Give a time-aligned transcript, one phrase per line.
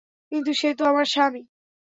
[0.31, 1.41] কিন্তু, সে তো আমার স্বামী।